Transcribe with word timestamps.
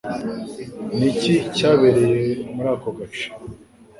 Ni 0.97 1.05
iki 1.11 1.35
cyabereye 1.55 2.31
muri 2.53 2.67
ako 2.75 2.89
gace? 2.97 3.27